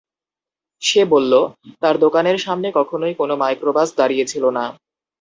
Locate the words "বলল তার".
1.05-1.95